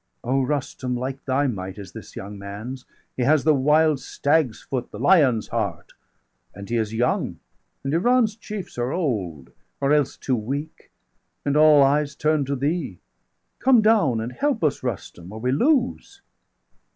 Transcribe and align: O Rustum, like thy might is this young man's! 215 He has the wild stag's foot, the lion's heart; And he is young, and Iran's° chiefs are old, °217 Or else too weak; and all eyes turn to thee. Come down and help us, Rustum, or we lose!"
O 0.23 0.41
Rustum, 0.41 0.97
like 0.97 1.23
thy 1.25 1.45
might 1.45 1.77
is 1.77 1.91
this 1.91 2.15
young 2.15 2.39
man's! 2.39 2.85
215 3.17 3.23
He 3.23 3.23
has 3.27 3.43
the 3.43 3.53
wild 3.53 3.99
stag's 3.99 4.59
foot, 4.63 4.89
the 4.89 4.97
lion's 4.97 5.49
heart; 5.49 5.93
And 6.55 6.67
he 6.67 6.77
is 6.77 6.91
young, 6.91 7.37
and 7.83 7.93
Iran's° 7.93 8.39
chiefs 8.39 8.79
are 8.79 8.91
old, 8.91 9.49
°217 9.79 9.81
Or 9.81 9.93
else 9.93 10.17
too 10.17 10.35
weak; 10.35 10.89
and 11.45 11.55
all 11.55 11.83
eyes 11.83 12.15
turn 12.15 12.45
to 12.45 12.55
thee. 12.55 12.97
Come 13.59 13.83
down 13.83 14.19
and 14.19 14.31
help 14.31 14.63
us, 14.63 14.81
Rustum, 14.81 15.31
or 15.31 15.39
we 15.39 15.51
lose!" 15.51 16.23